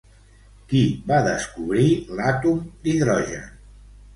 Qui 0.71 0.79
va 1.11 1.19
descobrir 1.27 1.85
l'àtom 2.21 2.65
d'hidrogen? 2.87 3.49